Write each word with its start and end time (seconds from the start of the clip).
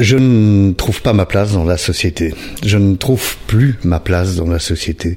Je 0.00 0.16
ne 0.16 0.72
trouve 0.74 1.02
pas 1.02 1.12
ma 1.12 1.26
place 1.26 1.52
dans 1.52 1.64
la 1.64 1.76
société. 1.76 2.32
Je 2.64 2.78
ne 2.78 2.94
trouve 2.94 3.36
plus 3.48 3.78
ma 3.82 3.98
place 3.98 4.36
dans 4.36 4.46
la 4.46 4.60
société. 4.60 5.16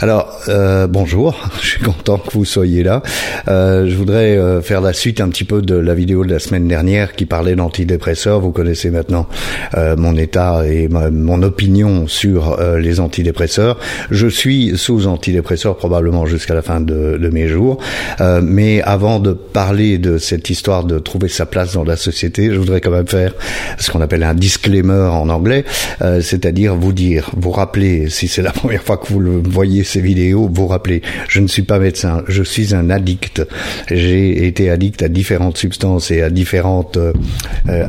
Alors, 0.00 0.40
euh, 0.48 0.86
bonjour, 0.86 1.50
je 1.60 1.66
suis 1.66 1.80
content 1.80 2.16
que 2.16 2.32
vous 2.32 2.46
soyez 2.46 2.82
là. 2.82 3.02
Euh, 3.48 3.86
je 3.90 3.94
voudrais 3.94 4.38
euh, 4.38 4.62
faire 4.62 4.80
la 4.80 4.94
suite 4.94 5.20
un 5.20 5.28
petit 5.28 5.44
peu 5.44 5.60
de 5.60 5.74
la 5.74 5.94
vidéo 5.94 6.24
de 6.24 6.32
la 6.32 6.38
semaine 6.38 6.66
dernière 6.66 7.12
qui 7.12 7.26
parlait 7.26 7.56
d'antidépresseurs. 7.56 8.40
Vous 8.40 8.52
connaissez 8.52 8.90
maintenant 8.90 9.28
euh, 9.76 9.96
mon 9.96 10.16
état 10.16 10.62
et 10.66 10.88
mon 10.88 11.42
opinion 11.42 12.06
sur 12.06 12.58
euh, 12.58 12.78
les 12.78 13.00
antidépresseurs. 13.00 13.78
Je 14.10 14.28
suis 14.28 14.78
sous 14.78 15.06
antidépresseurs 15.08 15.76
probablement 15.76 16.24
jusqu'à 16.24 16.54
la 16.54 16.62
fin 16.62 16.80
de, 16.80 17.18
de 17.18 17.28
mes 17.28 17.48
jours. 17.48 17.78
Euh, 18.22 18.40
mais 18.42 18.80
avant 18.80 19.18
de 19.20 19.32
parler 19.32 19.98
de 19.98 20.16
cette 20.16 20.48
histoire 20.48 20.84
de 20.84 20.98
trouver 20.98 21.28
sa 21.28 21.44
place 21.44 21.74
dans 21.74 21.84
la 21.84 21.96
société, 21.96 22.50
je 22.50 22.58
voudrais 22.58 22.80
quand 22.80 22.90
même 22.90 23.06
faire 23.06 23.34
ce 23.78 23.90
qu'on 23.90 24.00
appelle 24.00 24.21
un 24.24 24.34
disclaimer 24.34 25.08
en 25.12 25.28
anglais, 25.28 25.64
euh, 26.02 26.20
c'est-à-dire 26.20 26.74
vous 26.74 26.92
dire, 26.92 27.30
vous 27.36 27.50
rappeler, 27.50 28.08
si 28.08 28.28
c'est 28.28 28.42
la 28.42 28.52
première 28.62 28.82
fois 28.82 28.96
que 28.96 29.06
vous 29.12 29.20
le 29.20 29.42
voyez 29.44 29.84
ces 29.84 30.00
vidéos, 30.00 30.48
vous 30.52 30.66
rappeler, 30.66 31.02
je 31.28 31.40
ne 31.40 31.46
suis 31.46 31.62
pas 31.62 31.78
médecin, 31.78 32.22
je 32.28 32.42
suis 32.42 32.74
un 32.74 32.90
addict. 32.90 33.46
J'ai 33.90 34.46
été 34.46 34.70
addict 34.70 35.02
à 35.02 35.08
différentes 35.08 35.56
substances 35.56 36.10
et 36.10 36.22
à 36.22 36.30
différentes 36.30 36.96
euh, 36.96 37.12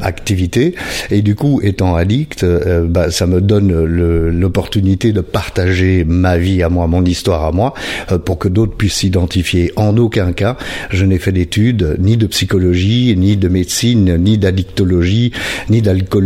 activités, 0.01 0.75
et 1.11 1.21
du 1.21 1.35
coup, 1.35 1.59
étant 1.63 1.95
addict, 1.95 2.43
euh, 2.43 2.85
bah, 2.87 3.11
ça 3.11 3.27
me 3.27 3.41
donne 3.41 3.73
l'opportunité 3.83 5.11
de 5.11 5.21
partager 5.21 6.03
ma 6.05 6.37
vie 6.37 6.63
à 6.63 6.69
moi, 6.69 6.87
mon 6.87 7.03
histoire 7.05 7.45
à 7.45 7.51
moi, 7.51 7.73
euh, 8.11 8.17
pour 8.17 8.37
que 8.39 8.47
d'autres 8.47 8.75
puissent 8.75 8.95
s'identifier. 8.95 9.71
En 9.75 9.97
aucun 9.97 10.31
cas, 10.33 10.57
je 10.89 11.05
n'ai 11.05 11.17
fait 11.17 11.31
d'études 11.31 11.97
ni 11.99 12.17
de 12.17 12.27
psychologie, 12.27 13.15
ni 13.17 13.37
de 13.37 13.47
médecine, 13.47 14.17
ni 14.17 14.37
d'addictologie, 14.37 15.31
ni 15.69 15.81
d'alcool 15.81 16.22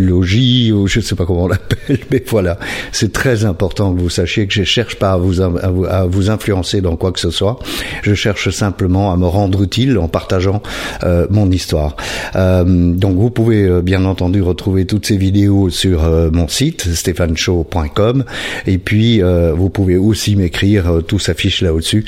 ou 0.72 0.88
je 0.88 1.00
sais 1.00 1.16
pas 1.16 1.26
comment 1.26 1.44
on 1.44 1.48
l'appelle, 1.48 2.00
mais 2.12 2.24
voilà, 2.28 2.58
c'est 2.92 3.12
très 3.12 3.46
important 3.46 3.94
que 3.94 4.02
vous 4.02 4.10
sachiez 4.10 4.48
que 4.48 4.54
je 4.54 4.64
cherche 4.64 4.96
pas 4.96 5.14
à 5.14 5.18
vous, 5.18 5.42
à 5.42 6.06
vous, 6.06 6.30
influencer 6.30 6.82
dans 6.82 6.96
quoi 6.96 7.12
que 7.12 7.20
ce 7.20 7.30
soit. 7.30 7.60
Je 8.04 8.14
cherche 8.14 8.50
simplement 8.50 9.12
à 9.12 9.18
me 9.18 9.26
rendre 9.26 9.62
utile 9.64 9.98
en 9.98 10.08
partageant 10.08 10.62
euh, 11.04 11.28
mon 11.30 11.50
histoire. 11.52 11.96
Euh, 12.36 12.64
donc 12.66 13.18
vous 13.18 13.30
pouvez 13.30 13.64
euh, 13.64 13.82
bien 13.82 14.06
entendu 14.06 14.42
retrouver 14.42 14.86
toutes 14.86 15.06
ces 15.06 15.18
vidéos 15.18 15.70
sur 15.70 16.04
mon 16.32 16.48
site 16.48 16.94
stéphaneshow.com 16.94 18.24
et 18.66 18.78
puis 18.78 19.22
vous 19.22 19.70
pouvez 19.70 19.98
aussi 19.98 20.36
m'écrire, 20.36 21.02
tout 21.08 21.20
s'affiche 21.20 21.62
là 21.62 21.74
au-dessus 21.74 22.06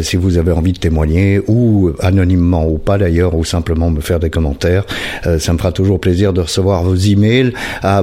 si 0.00 0.16
vous 0.16 0.38
avez 0.38 0.52
envie 0.52 0.72
de 0.72 0.78
témoigner 0.78 1.40
ou 1.46 1.90
anonymement 2.00 2.66
ou 2.68 2.78
pas 2.78 2.98
d'ailleurs 2.98 3.34
ou 3.34 3.44
simplement 3.44 3.90
me 3.90 4.00
faire 4.00 4.20
des 4.20 4.30
commentaires. 4.30 4.84
ça 5.38 5.52
me 5.52 5.58
fera 5.58 5.72
toujours 5.72 6.00
plaisir 6.00 6.32
de 6.32 6.40
recevoir 6.40 6.84
vos 6.90 6.96
emails 6.96 7.52
à. 7.82 8.02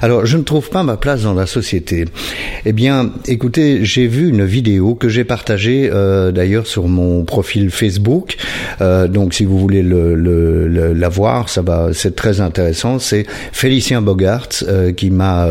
Alors, 0.00 0.26
je 0.26 0.36
ne 0.36 0.42
trouve 0.42 0.70
pas 0.70 0.82
ma 0.82 0.96
place 0.96 1.22
dans 1.22 1.34
la 1.34 1.46
société. 1.46 2.04
Eh 2.64 2.72
bien, 2.72 3.10
écoutez, 3.26 3.84
j'ai 3.84 4.06
vu 4.06 4.28
une 4.28 4.44
vidéo 4.44 4.94
que 4.94 5.08
j'ai 5.08 5.24
partagée 5.24 5.90
euh, 5.92 6.30
d'ailleurs 6.30 6.66
sur 6.66 6.88
mon 6.88 7.24
profil 7.24 7.70
Facebook. 7.70 8.36
Euh, 8.80 9.08
donc, 9.08 9.34
si 9.34 9.44
vous 9.44 9.58
voulez 9.58 9.82
le, 9.82 10.14
le, 10.14 10.68
le, 10.68 10.92
la 10.92 11.08
voir, 11.08 11.48
ça 11.48 11.62
va, 11.62 11.88
c'est 11.92 12.14
très 12.14 12.40
intéressant. 12.40 12.98
C'est 12.98 13.26
Félicien 13.52 14.02
Bogart 14.02 14.48
euh, 14.68 14.92
qui 14.92 15.10
m'a, 15.10 15.48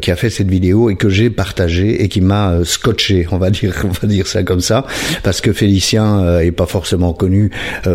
qui 0.00 0.10
a 0.10 0.16
fait 0.16 0.30
cette 0.30 0.50
vidéo 0.50 0.90
et 0.90 0.96
que 0.96 1.08
j'ai 1.08 1.30
partagée 1.30 2.02
et 2.02 2.08
qui 2.08 2.20
m'a 2.20 2.58
scotché. 2.64 3.26
On 3.30 3.38
va 3.38 3.50
dire, 3.50 3.74
on 3.84 3.88
va 3.88 4.08
dire 4.08 4.26
ça 4.26 4.42
comme 4.42 4.60
ça, 4.60 4.84
parce 5.22 5.40
que 5.40 5.52
Félicien 5.52 6.40
est 6.40 6.52
pas 6.52 6.66
forcément 6.66 7.12
connu 7.12 7.50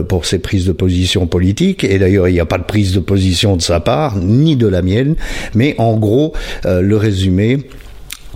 pour 0.08 0.26
ses 0.26 0.40
prises 0.40 0.66
de 0.66 0.72
position 0.72 1.28
et 1.40 2.00
d'ailleurs 2.00 2.28
il 2.28 2.34
n'y 2.34 2.40
a 2.40 2.46
pas 2.46 2.58
de 2.58 2.64
prise 2.64 2.94
de 2.94 3.00
position 3.00 3.56
de 3.56 3.62
sa 3.62 3.80
part, 3.80 4.18
ni 4.18 4.56
de 4.56 4.68
la 4.68 4.82
mienne, 4.82 5.16
mais 5.54 5.76
en 5.78 5.96
gros, 5.98 6.34
euh, 6.66 6.82
le 6.82 6.98
résumé, 6.98 7.60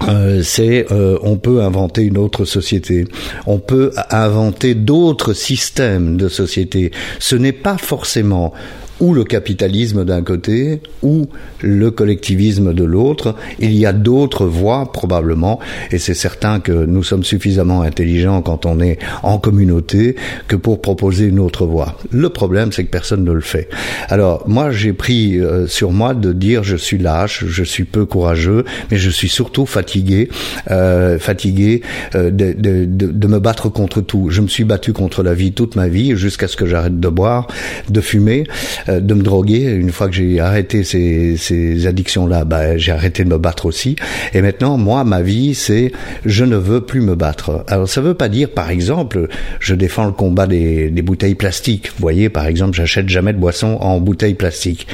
euh, 0.08 0.42
c'est 0.44 0.86
euh, 0.92 1.18
on 1.24 1.38
peut 1.38 1.62
inventer 1.62 2.04
une 2.04 2.18
autre 2.18 2.46
société, 2.46 3.06
on 3.46 3.60
peut 3.60 3.92
inventer 4.12 4.74
d'autres 4.76 5.34
systèmes 5.34 6.18
de 6.18 6.30
société. 6.30 6.92
Ce 7.20 7.36
n'est 7.36 7.52
pas 7.52 7.78
forcément 7.78 8.54
ou 9.00 9.14
le 9.14 9.24
capitalisme 9.24 10.06
d'un 10.06 10.22
côté, 10.22 10.82
ou 11.02 11.28
le 11.62 11.92
collectivisme 11.92 12.74
de 12.74 12.84
l'autre. 12.84 13.36
Il 13.60 13.74
y 13.74 13.86
a 13.86 13.94
d'autres 13.94 14.46
voies 14.46 14.92
probablement, 14.92 15.60
et 15.92 15.98
c'est 15.98 16.14
certain 16.14 16.60
que 16.60 16.72
nous 16.72 17.04
sommes 17.04 17.24
suffisamment 17.24 17.82
intelligents 17.82 18.42
quand 18.42 18.66
on 18.66 18.80
est 18.80 19.00
en 19.24 19.38
communauté 19.38 20.16
que 20.48 20.56
pour 20.56 20.82
proposer 20.82 21.26
une 21.26 21.40
autre 21.40 21.66
voie. 21.66 21.98
Le 22.12 22.30
problème, 22.30 22.72
c'est 22.72 22.84
que 22.84 22.90
personne 22.90 23.24
ne 23.24 23.32
le 23.32 23.42
fait. 23.42 23.70
Alors 24.10 24.44
moi, 24.48 24.72
j'ai 24.72 24.94
pris 24.94 25.40
euh, 25.40 25.68
sur 25.68 25.92
moi 25.92 26.14
de 26.14 26.34
dire 26.34 26.64
je 26.64 26.76
suis 26.76 26.98
lâche, 26.98 27.46
je 27.46 27.64
suis 27.64 27.84
peu 27.84 28.06
courageux, 28.06 28.66
mais 28.92 28.98
je 28.98 29.10
suis 29.10 29.30
surtout 29.30 29.66
fatigué, 29.66 30.30
euh, 30.72 31.20
fatigué 31.20 31.82
euh, 32.16 32.32
de, 32.32 32.54
de, 32.54 32.86
de, 32.86 33.08
de 33.08 33.28
me 33.28 33.40
battre 33.40 33.70
contre 33.70 34.02
tout. 34.02 34.30
Je 34.30 34.42
me 34.42 34.48
suis 34.48 34.64
battu 34.64 34.94
contre 34.94 35.24
la 35.24 35.34
vie 35.34 35.52
toute 35.52 35.76
ma 35.76 35.88
vie 35.88 36.16
jusqu'à 36.16 36.48
ce 36.48 36.58
que 36.58 36.66
j'arrête 36.66 37.00
de 37.00 37.10
boire, 37.10 37.48
de 37.90 38.02
fumer. 38.02 38.44
Euh, 38.90 39.00
de 39.00 39.14
me 39.14 39.22
droguer. 39.22 39.62
Une 39.62 39.92
fois 39.92 40.08
que 40.08 40.16
j'ai 40.16 40.40
arrêté 40.40 40.84
ces, 40.84 41.38
ces 41.38 41.86
addictions-là, 41.88 42.44
bah, 42.44 42.78
j'ai 42.78 42.92
arrêté 42.92 43.24
de 43.24 43.30
me 43.30 43.38
battre 43.38 43.66
aussi. 43.66 43.96
Et 44.34 44.42
maintenant, 44.42 44.78
moi, 44.78 45.04
ma 45.04 45.22
vie, 45.22 45.54
c'est 45.56 45.92
je 46.26 46.44
ne 46.44 46.56
veux 46.56 46.82
plus 46.82 47.02
me 47.02 47.16
battre. 47.16 47.64
Alors, 47.68 47.88
ça 47.88 48.02
veut 48.02 48.14
pas 48.14 48.30
dire, 48.30 48.50
par 48.50 48.70
exemple, 48.70 49.28
je 49.60 49.76
défends 49.76 50.06
le 50.06 50.12
combat 50.12 50.48
des, 50.48 50.90
des 50.90 51.02
bouteilles 51.02 51.36
plastiques. 51.36 51.88
Vous 51.90 52.02
voyez, 52.02 52.30
par 52.30 52.48
exemple, 52.48 52.76
j'achète 52.76 53.10
jamais 53.10 53.34
de 53.34 53.38
boisson 53.38 53.78
en 53.80 54.00
bouteilles 54.00 54.34
plastiques. 54.34 54.88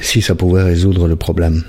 Si 0.00 0.20
ça 0.20 0.34
pouvait 0.34 0.62
résoudre 0.62 1.08
le 1.08 1.16
problème 1.16 1.62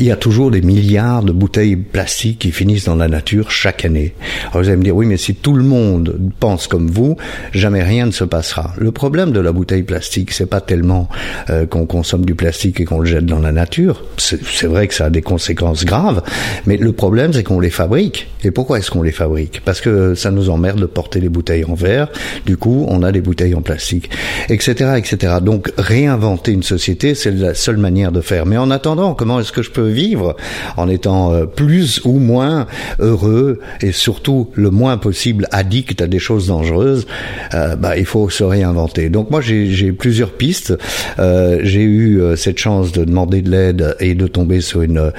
il 0.00 0.06
y 0.06 0.10
a 0.10 0.16
toujours 0.16 0.50
des 0.50 0.62
milliards 0.62 1.22
de 1.22 1.32
bouteilles 1.32 1.76
plastiques 1.76 2.38
qui 2.40 2.52
finissent 2.52 2.84
dans 2.84 2.96
la 2.96 3.08
nature 3.08 3.50
chaque 3.50 3.84
année. 3.84 4.14
Alors 4.50 4.62
vous 4.62 4.68
allez 4.68 4.76
me 4.76 4.84
dire, 4.84 4.94
oui, 4.94 5.06
mais 5.06 5.16
si 5.16 5.34
tout 5.34 5.54
le 5.54 5.64
monde 5.64 6.18
pense 6.38 6.66
comme 6.66 6.88
vous, 6.88 7.16
jamais 7.52 7.82
rien 7.82 8.06
ne 8.06 8.10
se 8.10 8.24
passera. 8.24 8.72
Le 8.78 8.92
problème 8.92 9.32
de 9.32 9.40
la 9.40 9.52
bouteille 9.52 9.82
plastique, 9.82 10.32
c'est 10.32 10.46
pas 10.46 10.60
tellement 10.60 11.08
euh, 11.50 11.66
qu'on 11.66 11.86
consomme 11.86 12.24
du 12.24 12.34
plastique 12.34 12.80
et 12.80 12.84
qu'on 12.84 13.00
le 13.00 13.06
jette 13.06 13.26
dans 13.26 13.40
la 13.40 13.52
nature. 13.52 14.04
C'est 14.16 14.66
vrai 14.66 14.86
que 14.86 14.94
ça 14.94 15.06
a 15.06 15.10
des 15.10 15.22
conséquences 15.22 15.84
graves, 15.84 16.22
mais 16.66 16.76
le 16.76 16.92
problème, 16.92 17.32
c'est 17.32 17.42
qu'on 17.42 17.60
les 17.60 17.70
fabrique. 17.70 18.28
Et 18.44 18.50
pourquoi 18.50 18.78
est-ce 18.78 18.90
qu'on 18.90 19.02
les 19.02 19.12
fabrique? 19.12 19.62
Parce 19.64 19.80
que 19.80 20.14
ça 20.14 20.30
nous 20.30 20.50
emmerde 20.50 20.80
de 20.80 20.86
porter 20.86 21.20
les 21.20 21.28
bouteilles 21.28 21.64
en 21.64 21.74
verre. 21.74 22.08
Du 22.46 22.56
coup, 22.56 22.86
on 22.88 23.02
a 23.02 23.10
des 23.10 23.20
bouteilles 23.20 23.54
en 23.54 23.62
plastique, 23.62 24.10
etc., 24.48 24.92
etc. 24.96 25.34
Donc, 25.42 25.72
réinventer 25.76 26.52
une 26.52 26.62
société, 26.62 27.14
c'est 27.14 27.32
la 27.32 27.54
seule 27.54 27.78
manière 27.78 28.12
de 28.12 28.20
faire. 28.20 28.46
Mais 28.46 28.56
en 28.56 28.70
attendant, 28.70 29.14
comment 29.14 29.40
est-ce 29.40 29.52
que 29.52 29.62
je 29.62 29.70
peux 29.70 29.87
vivre 29.88 30.36
en 30.76 30.88
étant 30.88 31.32
euh, 31.32 31.46
plus 31.46 32.00
ou 32.04 32.18
moins 32.18 32.66
heureux 32.98 33.60
et 33.80 33.92
surtout 33.92 34.50
le 34.54 34.70
moins 34.70 34.98
possible 34.98 35.46
addict 35.50 36.02
à 36.02 36.06
des 36.06 36.18
choses 36.18 36.48
dangereuses, 36.48 37.06
euh, 37.54 37.76
bah, 37.76 37.96
il 37.96 38.04
faut 38.04 38.28
se 38.28 38.44
réinventer. 38.44 39.08
Donc 39.08 39.30
moi 39.30 39.40
j'ai 39.40 39.92
plusieurs 39.92 40.32
pistes. 40.32 40.76
Euh, 41.18 41.60
j'ai 41.62 41.82
eu 41.82 42.20
cette 42.36 42.58
chance 42.58 42.92
de 42.92 43.04
demander 43.04 43.42
de 43.42 43.50
l'aide 43.50 43.96
et 44.00 44.14
de 44.14 44.26
tomber 44.26 44.60
sur 44.60 44.82
une 44.82 45.12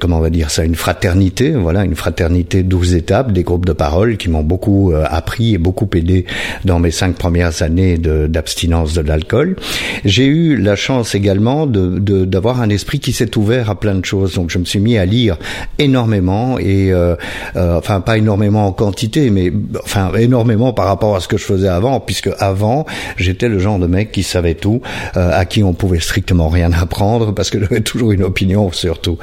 comment 0.00 0.18
on 0.18 0.20
va 0.20 0.30
dire 0.30 0.50
ça 0.50 0.64
une 0.64 0.74
fraternité, 0.74 1.50
voilà 1.50 1.84
une 1.84 1.94
fraternité 1.94 2.62
12 2.62 2.94
étapes, 2.94 3.32
des 3.32 3.42
groupes 3.42 3.66
de 3.66 3.72
parole 3.72 4.16
qui 4.16 4.28
m'ont 4.30 4.42
beaucoup 4.42 4.92
appris 5.04 5.54
et 5.54 5.58
beaucoup 5.58 5.88
aidé 5.94 6.26
dans 6.64 6.78
mes 6.78 6.90
cinq 6.90 7.16
premières 7.16 7.62
années 7.62 7.98
d'abstinence 7.98 8.94
de, 8.94 9.02
l'alcool. 9.02 9.56
J'ai 10.04 10.26
eu 10.26 10.56
la 10.56 10.76
chance 10.76 11.14
également 11.14 11.66
d'avoir 11.66 12.60
un 12.60 12.68
esprit 12.68 13.00
qui 13.00 13.12
s'est 13.12 13.31
ouvert 13.36 13.70
à 13.70 13.78
plein 13.78 13.94
de 13.94 14.04
choses. 14.04 14.34
Donc 14.34 14.50
je 14.50 14.58
me 14.58 14.64
suis 14.64 14.80
mis 14.80 14.98
à 14.98 15.04
lire 15.04 15.36
énormément 15.78 16.58
et 16.58 16.92
euh, 16.92 17.16
euh, 17.56 17.78
enfin 17.78 18.00
pas 18.00 18.18
énormément 18.18 18.66
en 18.66 18.72
quantité, 18.72 19.30
mais 19.30 19.52
enfin 19.82 20.12
énormément 20.18 20.72
par 20.72 20.86
rapport 20.86 21.16
à 21.16 21.20
ce 21.20 21.28
que 21.28 21.36
je 21.36 21.44
faisais 21.44 21.68
avant, 21.68 22.00
puisque 22.00 22.30
avant 22.38 22.86
j'étais 23.16 23.48
le 23.48 23.58
genre 23.58 23.78
de 23.78 23.86
mec 23.86 24.12
qui 24.12 24.22
savait 24.22 24.54
tout, 24.54 24.80
euh, 25.16 25.30
à 25.32 25.44
qui 25.44 25.62
on 25.62 25.74
pouvait 25.74 26.00
strictement 26.00 26.48
rien 26.48 26.72
apprendre 26.80 27.32
parce 27.34 27.50
que 27.50 27.60
j'avais 27.60 27.80
toujours 27.80 28.12
une 28.12 28.22
opinion 28.22 28.72
surtout. 28.72 29.18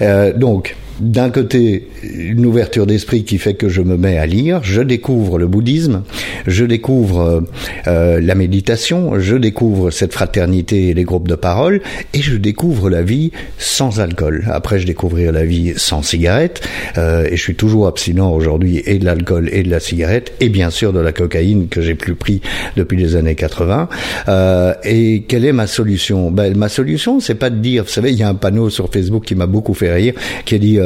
Euh, 0.00 0.32
donc 0.32 0.76
d'un 1.00 1.30
côté 1.30 1.88
une 2.02 2.46
ouverture 2.46 2.86
d'esprit 2.86 3.24
qui 3.24 3.38
fait 3.38 3.54
que 3.54 3.68
je 3.68 3.82
me 3.82 3.96
mets 3.96 4.18
à 4.18 4.26
lire, 4.26 4.60
je 4.62 4.80
découvre 4.80 5.38
le 5.38 5.46
bouddhisme, 5.46 6.02
je 6.46 6.64
découvre 6.64 7.44
euh, 7.86 8.20
la 8.20 8.34
méditation, 8.34 9.18
je 9.18 9.36
découvre 9.36 9.90
cette 9.90 10.12
fraternité 10.12 10.88
et 10.88 10.94
les 10.94 11.04
groupes 11.04 11.28
de 11.28 11.34
parole, 11.34 11.80
et 12.12 12.22
je 12.22 12.36
découvre 12.36 12.90
la 12.90 13.02
vie 13.02 13.32
sans 13.58 14.00
alcool. 14.00 14.44
Après, 14.50 14.78
je 14.78 14.86
découvrirai 14.86 15.32
la 15.32 15.44
vie 15.44 15.74
sans 15.76 16.02
cigarette, 16.02 16.62
euh, 16.98 17.26
et 17.30 17.36
je 17.36 17.42
suis 17.42 17.56
toujours 17.56 17.86
abstinent 17.86 18.32
aujourd'hui 18.32 18.82
et 18.84 18.98
de 18.98 19.04
l'alcool 19.04 19.48
et 19.52 19.62
de 19.62 19.70
la 19.70 19.80
cigarette, 19.80 20.32
et 20.40 20.48
bien 20.48 20.70
sûr 20.70 20.92
de 20.92 21.00
la 21.00 21.12
cocaïne 21.12 21.68
que 21.68 21.82
j'ai 21.82 21.94
plus 21.94 22.14
pris 22.14 22.40
depuis 22.76 22.96
les 22.96 23.16
années 23.16 23.34
80. 23.34 23.88
Euh, 24.28 24.74
et 24.84 25.24
quelle 25.26 25.44
est 25.44 25.52
ma 25.52 25.66
solution? 25.66 26.30
Ben, 26.30 26.54
Ma 26.56 26.68
solution, 26.68 27.20
c'est 27.20 27.34
pas 27.34 27.50
de 27.50 27.56
dire, 27.56 27.84
vous 27.84 27.90
savez, 27.90 28.12
il 28.12 28.18
y 28.18 28.22
a 28.22 28.28
un 28.28 28.34
panneau 28.34 28.70
sur 28.70 28.90
Facebook 28.90 29.24
qui 29.24 29.34
m'a 29.34 29.46
beaucoup 29.46 29.74
fait 29.74 29.92
rire, 29.92 30.14
qui 30.44 30.54
a 30.54 30.58
dit 30.58 30.78
euh, 30.78 30.83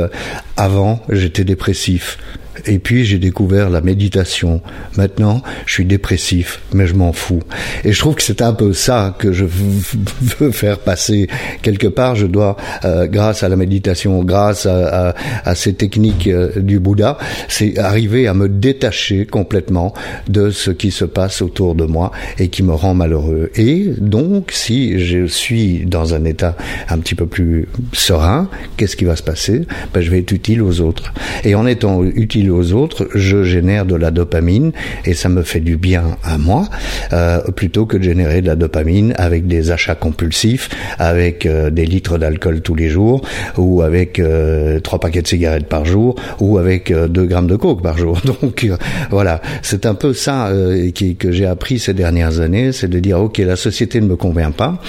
avant, 0.56 1.00
j'étais 1.08 1.44
dépressif. 1.44 2.18
Et 2.66 2.78
puis 2.78 3.04
j'ai 3.04 3.18
découvert 3.18 3.70
la 3.70 3.80
méditation. 3.80 4.60
Maintenant, 4.96 5.42
je 5.66 5.74
suis 5.74 5.84
dépressif, 5.84 6.60
mais 6.72 6.86
je 6.86 6.94
m'en 6.94 7.12
fous. 7.12 7.42
Et 7.84 7.92
je 7.92 7.98
trouve 7.98 8.14
que 8.14 8.22
c'est 8.22 8.42
un 8.42 8.52
peu 8.52 8.72
ça 8.72 9.16
que 9.18 9.32
je 9.32 9.44
veux 9.44 10.50
faire 10.50 10.78
passer 10.78 11.28
quelque 11.62 11.86
part. 11.86 12.16
Je 12.16 12.26
dois, 12.26 12.56
euh, 12.84 13.06
grâce 13.06 13.42
à 13.42 13.48
la 13.48 13.56
méditation, 13.56 14.22
grâce 14.24 14.66
à, 14.66 15.14
ces 15.54 15.74
techniques 15.74 16.26
euh, 16.26 16.60
du 16.60 16.78
Bouddha, 16.78 17.18
c'est 17.48 17.78
arriver 17.78 18.26
à 18.26 18.34
me 18.34 18.48
détacher 18.48 19.26
complètement 19.26 19.94
de 20.28 20.50
ce 20.50 20.70
qui 20.70 20.90
se 20.90 21.04
passe 21.04 21.42
autour 21.42 21.74
de 21.74 21.84
moi 21.84 22.12
et 22.38 22.48
qui 22.48 22.62
me 22.62 22.72
rend 22.72 22.94
malheureux. 22.94 23.50
Et 23.56 23.86
donc, 23.98 24.50
si 24.52 24.98
je 24.98 25.26
suis 25.26 25.84
dans 25.86 26.14
un 26.14 26.24
état 26.24 26.56
un 26.88 26.98
petit 26.98 27.14
peu 27.14 27.26
plus 27.26 27.68
serein, 27.92 28.48
qu'est-ce 28.76 28.96
qui 28.96 29.04
va 29.04 29.16
se 29.16 29.22
passer? 29.22 29.62
Ben, 29.92 30.00
Je 30.00 30.10
vais 30.10 30.20
être 30.20 30.32
utile 30.32 30.62
aux 30.62 30.80
autres. 30.80 31.12
Et 31.44 31.54
en 31.54 31.66
étant 31.66 32.04
utile 32.04 32.47
aux 32.50 32.72
autres, 32.72 33.08
je 33.14 33.42
génère 33.44 33.84
de 33.84 33.94
la 33.94 34.10
dopamine 34.10 34.72
et 35.04 35.14
ça 35.14 35.28
me 35.28 35.42
fait 35.42 35.60
du 35.60 35.76
bien 35.76 36.16
à 36.24 36.38
moi, 36.38 36.68
euh, 37.12 37.40
plutôt 37.52 37.86
que 37.86 37.96
de 37.96 38.02
générer 38.02 38.42
de 38.42 38.46
la 38.46 38.56
dopamine 38.56 39.14
avec 39.16 39.46
des 39.46 39.70
achats 39.70 39.94
compulsifs, 39.94 40.68
avec 40.98 41.46
euh, 41.46 41.70
des 41.70 41.86
litres 41.86 42.18
d'alcool 42.18 42.60
tous 42.60 42.74
les 42.74 42.88
jours, 42.88 43.22
ou 43.56 43.82
avec 43.82 44.18
euh, 44.18 44.80
trois 44.80 44.98
paquets 44.98 45.22
de 45.22 45.26
cigarettes 45.26 45.66
par 45.66 45.84
jour, 45.84 46.16
ou 46.40 46.58
avec 46.58 46.92
deux 46.92 47.26
grammes 47.26 47.46
de 47.46 47.56
coke 47.56 47.82
par 47.82 47.98
jour. 47.98 48.20
Donc 48.42 48.66
voilà, 49.10 49.40
c'est 49.62 49.86
un 49.86 49.94
peu 49.94 50.12
ça 50.12 50.50
que 50.94 51.32
j'ai 51.32 51.46
appris 51.46 51.78
ces 51.78 51.94
dernières 51.94 52.40
années, 52.40 52.72
c'est 52.72 52.88
de 52.88 52.98
dire 52.98 53.20
ok, 53.20 53.38
la 53.38 53.56
société 53.56 54.00
ne 54.00 54.06
me 54.06 54.16
convient 54.16 54.52
pas. 54.52 54.80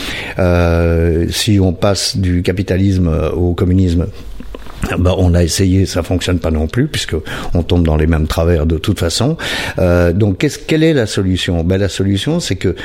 si 1.29 1.59
on 1.59 1.73
passe 1.73 2.17
du 2.17 2.41
capitalisme 2.41 3.09
au 3.35 3.53
communisme, 3.53 4.07
bah, 4.97 5.15
on 5.17 5.33
a 5.33 5.43
essayé, 5.43 5.85
ça 5.85 6.03
fonctionne 6.03 6.39
pas 6.39 6.51
non 6.51 6.67
plus 6.67 6.87
puisque 6.87 7.15
on 7.53 7.63
tombe 7.63 7.85
dans 7.85 7.97
les 7.97 8.07
mêmes 8.07 8.27
travers 8.27 8.65
de 8.65 8.77
toute 8.77 8.99
façon. 8.99 9.37
Euh, 9.77 10.13
donc, 10.13 10.39
qu'est-ce, 10.39 10.59
quelle 10.59 10.83
est 10.83 10.93
la 10.93 11.05
solution? 11.05 11.63
Ben 11.63 11.77
la 11.77 11.89
solution, 11.89 12.39
c'est 12.39 12.55
que 12.55 12.75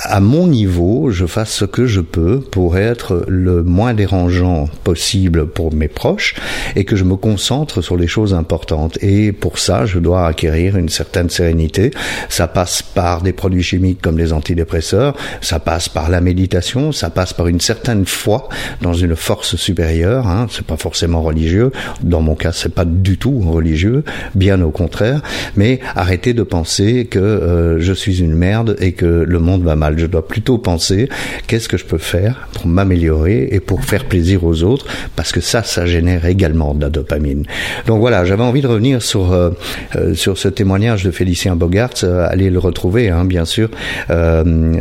à 0.00 0.20
mon 0.20 0.46
niveau, 0.46 1.10
je 1.10 1.26
fasse 1.26 1.50
ce 1.50 1.64
que 1.64 1.86
je 1.86 2.00
peux 2.00 2.40
pour 2.40 2.78
être 2.78 3.24
le 3.26 3.64
moins 3.64 3.94
dérangeant 3.94 4.68
possible 4.84 5.48
pour 5.48 5.74
mes 5.74 5.88
proches 5.88 6.36
et 6.76 6.84
que 6.84 6.94
je 6.94 7.02
me 7.02 7.16
concentre 7.16 7.82
sur 7.82 7.96
les 7.96 8.06
choses 8.06 8.32
importantes. 8.32 8.98
Et 9.02 9.32
pour 9.32 9.58
ça, 9.58 9.86
je 9.86 9.98
dois 9.98 10.26
acquérir 10.26 10.76
une 10.76 10.88
certaine 10.88 11.30
sérénité. 11.30 11.90
Ça 12.28 12.46
passe 12.46 12.82
par 12.82 13.22
des 13.22 13.32
produits 13.32 13.62
chimiques 13.62 14.00
comme 14.00 14.18
les 14.18 14.32
antidépresseurs, 14.32 15.16
ça 15.40 15.58
passe 15.58 15.88
par 15.88 16.10
la 16.10 16.20
méditation, 16.20 16.92
ça 16.92 17.10
passe 17.10 17.32
par 17.32 17.48
une 17.48 17.60
certaine 17.60 18.06
foi 18.06 18.48
dans 18.82 18.94
une 18.94 19.16
force 19.16 19.56
supérieure. 19.56 20.28
Hein. 20.28 20.46
C'est 20.50 20.66
pas 20.66 20.76
forcément 20.76 21.22
religieux. 21.22 21.72
Dans 22.02 22.20
mon 22.20 22.36
cas, 22.36 22.52
c'est 22.52 22.74
pas 22.74 22.84
du 22.84 23.18
tout 23.18 23.40
religieux, 23.40 24.04
bien 24.36 24.60
au 24.62 24.70
contraire. 24.70 25.22
Mais 25.56 25.80
arrêtez 25.96 26.34
de 26.34 26.44
penser 26.44 27.06
que 27.06 27.18
euh, 27.18 27.80
je 27.80 27.92
suis 27.92 28.20
une 28.20 28.34
merde 28.34 28.76
et 28.78 28.92
que 28.92 29.06
le 29.06 29.38
monde 29.40 29.64
va 29.64 29.74
mal 29.74 29.87
je 29.96 30.06
dois 30.06 30.26
plutôt 30.26 30.58
penser 30.58 31.08
qu'est-ce 31.46 31.68
que 31.68 31.76
je 31.76 31.84
peux 31.84 31.98
faire 31.98 32.48
pour 32.52 32.66
m'améliorer 32.66 33.48
et 33.50 33.60
pour 33.60 33.84
faire 33.84 34.04
plaisir 34.04 34.44
aux 34.44 34.62
autres, 34.62 34.86
parce 35.16 35.32
que 35.32 35.40
ça, 35.40 35.62
ça 35.62 35.86
génère 35.86 36.26
également 36.26 36.74
de 36.74 36.82
la 36.82 36.90
dopamine. 36.90 37.44
Donc 37.86 38.00
voilà, 38.00 38.24
j'avais 38.24 38.42
envie 38.42 38.60
de 38.60 38.66
revenir 38.66 39.02
sur 39.02 39.32
euh, 39.32 39.50
euh, 39.96 40.14
sur 40.14 40.38
ce 40.38 40.48
témoignage 40.48 41.04
de 41.04 41.10
Félicien 41.10 41.56
Bogart. 41.56 41.90
Euh, 42.02 42.26
allez 42.28 42.50
le 42.50 42.58
retrouver, 42.58 43.08
hein, 43.08 43.24
bien 43.24 43.44
sûr, 43.44 43.70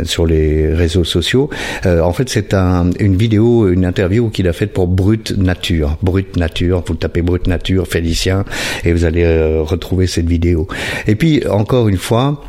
sur 0.04 0.25
les 0.25 0.74
réseaux 0.74 1.04
sociaux. 1.04 1.50
en 1.86 2.13
fait, 2.13 2.30
c'est 2.30 2.54
un, 2.54 2.89
une 3.00 3.15
vidéo, 3.15 3.69
une 3.69 3.86
interview 3.86 4.30
qu'il 4.30 4.48
a 4.48 4.54
faite 4.54 4.74
pour 4.74 4.88
Brut 4.88 5.38
Nature. 5.38 5.98
Brut 6.01 6.36
Nature, 6.38 6.83
vous 6.86 6.95
tapez 6.95 7.21
Brut 7.21 7.48
Nature, 7.48 7.88
Félicien, 7.88 8.45
et 8.83 8.94
vous 8.94 9.06
allez 9.06 9.25
retrouver 9.62 10.07
cette 10.07 10.27
vidéo. 10.27 10.68
Et 11.07 11.15
puis, 11.15 11.44
encore 11.48 11.88
une 11.88 11.98
fois, 11.98 12.44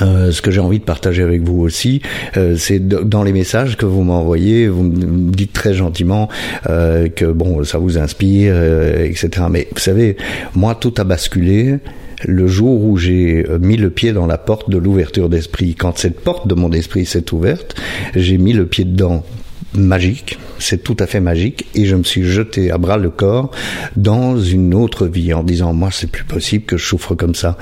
euh, 0.00 0.32
ce 0.32 0.42
que 0.42 0.50
j'ai 0.50 0.60
envie 0.60 0.78
de 0.78 0.84
partager 0.84 1.22
avec 1.22 1.42
vous 1.42 1.60
aussi, 1.60 2.00
euh, 2.36 2.56
c'est 2.56 2.86
dans 2.86 3.22
les 3.22 3.32
messages 3.32 3.76
que 3.76 3.86
vous 3.86 4.02
m'envoyez, 4.02 4.66
vous 4.66 4.82
me 4.82 5.30
dites 5.30 5.52
très 5.52 5.74
gentiment 5.74 6.28
euh, 6.68 7.08
que 7.08 7.26
bon, 7.26 7.64
ça 7.64 7.78
vous 7.78 7.98
inspire, 7.98 8.54
etc. 8.98 9.46
Mais 9.50 9.68
vous 9.72 9.80
savez, 9.80 10.16
moi, 10.54 10.74
tout 10.74 10.94
a 10.98 11.04
basculé 11.04 11.78
le 12.26 12.46
jour 12.46 12.82
où 12.82 12.96
j'ai 12.96 13.44
mis 13.60 13.76
le 13.76 13.90
pied 13.90 14.12
dans 14.12 14.26
la 14.26 14.38
porte 14.38 14.70
de 14.70 14.78
l'ouverture 14.78 15.28
d'esprit. 15.28 15.74
Quand 15.74 15.98
cette 15.98 16.20
porte 16.20 16.48
de 16.48 16.54
mon 16.54 16.72
esprit 16.72 17.04
s'est 17.04 17.34
ouverte, 17.34 17.74
j'ai 18.14 18.38
mis 18.38 18.54
le 18.54 18.66
pied 18.66 18.84
dedans 18.84 19.24
magique, 19.76 20.38
c'est 20.58 20.82
tout 20.82 20.96
à 20.98 21.06
fait 21.06 21.20
magique, 21.20 21.66
et 21.74 21.86
je 21.86 21.96
me 21.96 22.02
suis 22.02 22.24
jeté 22.24 22.70
à 22.70 22.78
bras 22.78 22.96
le 22.96 23.10
corps 23.10 23.50
dans 23.96 24.38
une 24.38 24.74
autre 24.74 25.06
vie 25.06 25.32
en 25.34 25.42
disant 25.42 25.72
moi 25.72 25.90
c'est 25.92 26.10
plus 26.10 26.24
possible 26.24 26.64
que 26.64 26.76
je 26.76 26.84
souffre 26.84 27.14
comme 27.14 27.34
ça. 27.34 27.56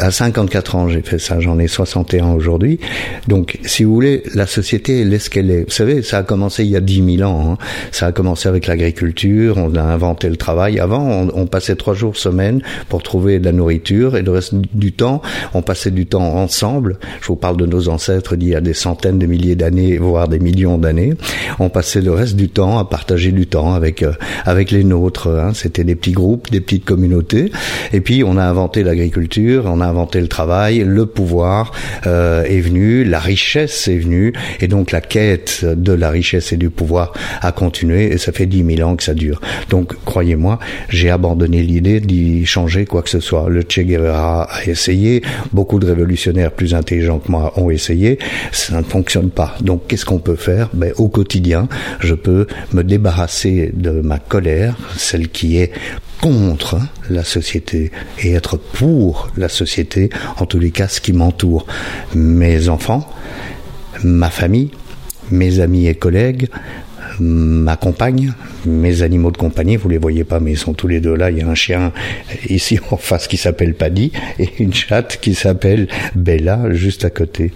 À 0.00 0.10
54 0.10 0.76
ans 0.76 0.88
j'ai 0.88 1.02
fait 1.02 1.18
ça, 1.18 1.40
j'en 1.40 1.58
ai 1.58 1.68
61 1.68 2.32
aujourd'hui. 2.32 2.80
Donc 3.28 3.58
si 3.64 3.84
vous 3.84 3.94
voulez, 3.94 4.22
la 4.34 4.46
société 4.46 5.00
elle 5.00 5.12
est 5.12 5.18
ce 5.18 5.30
qu'elle 5.30 5.50
est. 5.50 5.64
Vous 5.64 5.70
savez, 5.74 6.02
ça 6.02 6.18
a 6.18 6.22
commencé 6.22 6.64
il 6.64 6.70
y 6.70 6.76
a 6.76 6.80
10 6.80 7.16
000 7.18 7.30
ans. 7.30 7.52
Hein. 7.52 7.58
Ça 7.92 8.06
a 8.06 8.12
commencé 8.12 8.48
avec 8.48 8.66
l'agriculture, 8.66 9.56
on 9.56 9.74
a 9.74 9.82
inventé 9.82 10.28
le 10.28 10.36
travail. 10.36 10.78
Avant 10.78 11.28
on, 11.34 11.46
passait 11.46 11.76
trois 11.76 11.94
jours 11.94 12.16
semaine 12.16 12.62
pour 12.88 13.02
trouver 13.02 13.40
de 13.40 13.44
la 13.44 13.52
nourriture 13.52 14.16
et 14.16 14.22
le 14.22 14.30
reste 14.30 14.54
du 14.54 14.92
temps 14.92 15.20
on 15.54 15.62
passait 15.62 15.90
du 15.90 16.06
temps 16.06 16.36
ensemble. 16.36 16.98
Je 17.20 17.28
vous 17.28 17.36
parle 17.36 17.56
de 17.56 17.66
nos 17.66 17.88
ancêtres 17.88 18.36
d'il 18.36 18.50
y 18.50 18.54
a 18.54 18.60
des 18.60 18.74
centaines 18.74 19.18
de 19.18 19.26
milliers 19.26 19.56
d'années, 19.56 19.98
voire 19.98 20.28
des 20.28 20.38
millions 20.38 20.78
d'années 20.78 21.14
on 21.58 21.68
passait 21.68 21.99
le 22.00 22.12
reste 22.12 22.36
du 22.36 22.48
temps 22.48 22.78
à 22.78 22.84
partager 22.84 23.32
du 23.32 23.46
temps 23.46 23.74
avec 23.74 24.02
euh, 24.02 24.12
avec 24.44 24.70
les 24.70 24.84
nôtres. 24.84 25.28
Hein. 25.28 25.52
C'était 25.54 25.84
des 25.84 25.94
petits 25.94 26.12
groupes, 26.12 26.50
des 26.50 26.60
petites 26.60 26.84
communautés. 26.84 27.50
Et 27.92 28.00
puis 28.00 28.22
on 28.24 28.36
a 28.36 28.44
inventé 28.44 28.82
l'agriculture, 28.82 29.64
on 29.66 29.80
a 29.80 29.86
inventé 29.86 30.20
le 30.20 30.28
travail, 30.28 30.84
le 30.86 31.06
pouvoir 31.06 31.72
euh, 32.06 32.44
est 32.44 32.60
venu, 32.60 33.04
la 33.04 33.18
richesse 33.18 33.88
est 33.88 33.98
venue, 33.98 34.32
et 34.60 34.68
donc 34.68 34.92
la 34.92 35.00
quête 35.00 35.64
de 35.64 35.92
la 35.92 36.10
richesse 36.10 36.52
et 36.52 36.56
du 36.56 36.70
pouvoir 36.70 37.12
a 37.40 37.52
continué. 37.52 38.12
Et 38.12 38.18
ça 38.18 38.32
fait 38.32 38.46
dix 38.46 38.62
mille 38.62 38.82
ans 38.84 38.96
que 38.96 39.02
ça 39.02 39.14
dure. 39.14 39.40
Donc 39.68 39.94
croyez-moi, 40.04 40.58
j'ai 40.88 41.10
abandonné 41.10 41.62
l'idée 41.62 42.00
d'y 42.00 42.46
changer 42.46 42.84
quoi 42.86 43.02
que 43.02 43.10
ce 43.10 43.20
soit. 43.20 43.48
Le 43.48 43.62
Che 43.62 43.80
Guevara 43.80 44.42
a 44.42 44.64
essayé, 44.64 45.22
beaucoup 45.52 45.78
de 45.78 45.86
révolutionnaires 45.86 46.52
plus 46.52 46.74
intelligents 46.74 47.18
que 47.18 47.30
moi 47.30 47.52
ont 47.56 47.70
essayé, 47.70 48.18
ça 48.52 48.78
ne 48.78 48.84
fonctionne 48.84 49.30
pas. 49.30 49.54
Donc 49.60 49.86
qu'est-ce 49.88 50.04
qu'on 50.04 50.18
peut 50.18 50.36
faire? 50.36 50.68
Ben, 50.72 50.92
au 50.96 51.08
quotidien, 51.08 51.68
je 52.00 52.14
peux 52.14 52.46
me 52.72 52.82
débarrasser 52.82 53.70
de 53.74 53.90
ma 53.90 54.18
colère, 54.18 54.76
celle 54.96 55.28
qui 55.28 55.58
est 55.58 55.72
contre 56.20 56.78
la 57.08 57.24
société 57.24 57.90
et 58.18 58.32
être 58.32 58.56
pour 58.56 59.30
la 59.36 59.48
société, 59.48 60.10
en 60.36 60.46
tous 60.46 60.58
les 60.58 60.70
cas 60.70 60.88
ce 60.88 61.00
qui 61.00 61.12
m'entoure. 61.12 61.66
Mes 62.14 62.68
enfants, 62.68 63.08
ma 64.04 64.30
famille, 64.30 64.70
mes 65.30 65.60
amis 65.60 65.86
et 65.86 65.94
collègues, 65.94 66.48
ma 67.18 67.76
compagne, 67.76 68.32
mes 68.66 69.02
animaux 69.02 69.30
de 69.30 69.36
compagnie, 69.36 69.76
vous 69.76 69.88
les 69.88 69.98
voyez 69.98 70.24
pas, 70.24 70.40
mais 70.40 70.52
ils 70.52 70.58
sont 70.58 70.74
tous 70.74 70.88
les 70.88 71.00
deux 71.00 71.14
là. 71.14 71.30
Il 71.30 71.38
y 71.38 71.42
a 71.42 71.48
un 71.48 71.54
chien 71.54 71.92
ici 72.48 72.78
en 72.90 72.96
face 72.96 73.28
qui 73.28 73.36
s'appelle 73.36 73.74
Paddy 73.74 74.12
et 74.38 74.48
une 74.58 74.74
chatte 74.74 75.18
qui 75.20 75.34
s'appelle 75.34 75.88
Bella 76.14 76.70
juste 76.72 77.04
à 77.04 77.10
côté. 77.10 77.52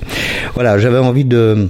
Voilà, 0.55 0.79
j'avais 0.79 0.99
envie 0.99 1.25
de 1.25 1.69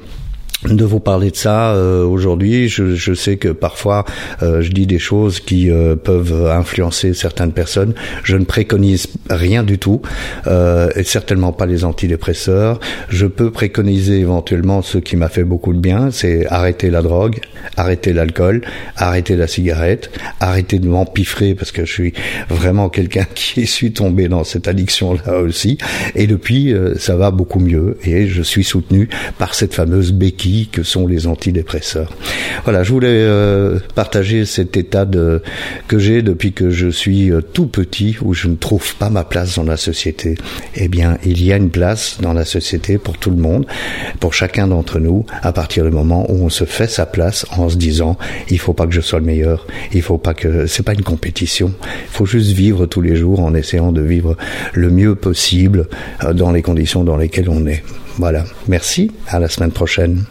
de 0.69 0.85
vous 0.85 1.01
parler 1.01 1.31
de 1.31 1.37
ça 1.37 1.75
euh, 1.75 2.05
aujourd'hui. 2.05 2.69
Je, 2.69 2.95
je, 2.95 3.13
sais 3.13 3.37
que 3.37 3.49
parfois 3.49 4.05
euh, 4.43 4.63
je 4.63 4.73
dis 4.73 4.87
des 4.87 4.99
choses 4.99 5.41
qui 5.41 5.71
euh, 5.71 5.95
peuvent 5.95 6.51
influencer 6.51 7.13
certaines 7.13 7.53
personnes. 7.53 7.95
Je 8.23 8.37
ne 8.37 8.45
préconise 8.45 9.09
rien 9.29 9.63
du 9.63 9.79
tout, 9.79 10.03
et 10.47 11.03
certainement 11.05 11.53
pas 11.53 11.67
les 11.67 11.85
antidépresseurs. 11.85 12.81
Je 13.09 13.27
peux 13.27 13.51
préconiser 13.51 14.19
éventuellement 14.19 14.83
ce 14.83 14.99
qui 14.99 15.17
m'a 15.17 15.29
fait 15.29 15.45
beaucoup 15.45 15.73
de 15.73 15.79
bien, 15.79 16.11
c'est 16.11 16.47
arrêter 16.47 16.91
la 16.91 17.03
drogue, 17.03 17.41
arrêter 17.77 18.13
l'alcool, 18.13 18.63
arrêter 18.97 19.37
la 19.37 19.47
cigarette, 19.47 20.11
arrêter 20.41 20.79
de 20.79 20.89
m'empiffrer 20.89 21.55
parce 21.55 21.73
que 21.73 21.85
je 21.85 21.93
suis 21.93 22.13
vraiment 22.49 22.89
quelqu'un 22.89 23.27
qui 23.35 23.67
suis 23.67 23.93
tombé 23.93 24.29
dans 24.29 24.45
cette 24.45 24.69
addiction 24.69 25.15
là 25.27 25.39
aussi. 25.39 25.79
Et 26.15 26.27
depuis, 26.27 26.75
ça 26.97 27.17
va 27.17 27.31
beaucoup 27.31 27.61
mieux 27.61 27.99
et 28.05 28.27
je 28.27 28.43
suis 28.43 28.65
soutenu 28.65 29.09
par 29.39 29.55
cette 29.55 29.75
fameuse 29.75 30.13
béquille 30.13 30.54
que 30.71 30.83
sont 30.83 31.07
les 31.07 31.27
antidépresseurs. 31.27 32.13
Voilà, 32.65 32.83
je 32.83 32.93
voulais 32.93 33.09
euh, 33.11 33.79
partager 33.95 34.45
cet 34.45 34.77
état 34.77 35.07
que 35.89 35.99
j'ai 35.99 36.23
depuis 36.23 36.53
que 36.53 36.71
je 36.71 36.89
suis 36.89 37.31
euh, 37.31 37.41
tout 37.41 37.67
petit, 37.67 38.17
où 38.23 38.35
je 38.35 38.49
ne 38.49 38.57
trouve 38.57 38.95
pas 38.97 39.11
ma 39.11 39.25
place 39.25 39.57
dans 39.57 39.65
la 39.65 39.77
société. 39.77 40.37
Eh 40.75 40.89
bien, 40.89 41.19
il 41.25 41.43
y 41.43 41.53
a 41.53 41.57
une 41.57 41.71
place 41.71 42.19
dans 42.21 42.33
la 42.33 42.45
société 42.45 42.99
pour 42.99 43.19
tout 43.19 43.31
le 43.31 43.37
monde, 43.37 43.67
pour 44.21 44.35
chacun 44.35 44.67
d'entre 44.69 44.99
nous, 44.99 45.27
à 45.43 45.53
partir 45.53 45.85
du 45.85 45.91
moment 45.91 46.27
où 46.31 46.45
on 46.45 46.49
se 46.49 46.65
fait 46.65 46.89
sa 46.89 47.07
place 47.07 47.47
en 47.57 47.69
se 47.69 47.77
disant, 47.77 48.17
il 48.49 48.59
faut 48.59 48.73
pas 48.73 48.87
que 48.87 48.93
je 48.93 49.01
sois 49.01 49.19
le 49.19 49.27
meilleur, 49.27 49.67
il 49.93 50.03
faut 50.03 50.19
pas 50.19 50.35
que, 50.35 50.67
c'est 50.67 50.83
pas 50.83 50.95
une 50.95 51.03
compétition, 51.03 51.73
il 51.83 52.11
faut 52.11 52.27
juste 52.27 52.53
vivre 52.53 52.87
tous 52.87 53.01
les 53.01 53.17
jours 53.17 53.41
en 53.41 53.55
essayant 53.55 53.93
de 53.93 54.03
vivre 54.03 54.37
le 54.73 54.91
mieux 54.91 55.15
possible 55.15 55.89
euh, 56.23 56.33
dans 56.33 56.53
les 56.53 56.63
conditions 56.63 57.05
dans 57.05 57.17
lesquelles 57.17 57.51
on 57.51 57.67
est. 57.67 57.83
Voilà. 58.19 58.45
Merci. 58.69 59.11
À 59.29 59.39
la 59.39 59.49
semaine 59.49 59.73
prochaine. 59.73 60.25